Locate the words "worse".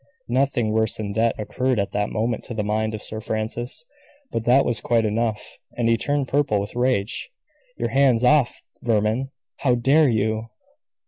0.71-0.95